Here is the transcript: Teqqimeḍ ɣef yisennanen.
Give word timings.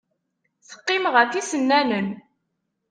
Teqqimeḍ 0.67 1.15
ɣef 1.17 1.31
yisennanen. 1.33 2.07